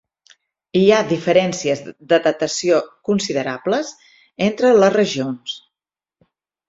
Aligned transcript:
Hi 0.79 0.87
ha 0.93 1.01
diferències 1.11 1.83
de 2.13 2.19
datació 2.27 2.79
considerables 3.11 3.93
entre 4.49 4.73
les 4.81 4.95
regions. 4.97 5.55